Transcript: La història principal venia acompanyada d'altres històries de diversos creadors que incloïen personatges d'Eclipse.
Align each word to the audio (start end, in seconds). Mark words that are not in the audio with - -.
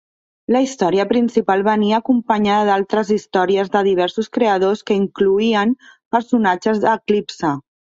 La 0.53 0.59
història 0.67 1.03
principal 1.09 1.61
venia 1.67 1.97
acompanyada 2.03 2.63
d'altres 2.71 3.13
històries 3.17 3.71
de 3.77 3.83
diversos 3.89 4.33
creadors 4.39 4.83
que 4.89 4.99
incloïen 5.03 5.77
personatges 6.17 6.85
d'Eclipse. 6.89 7.57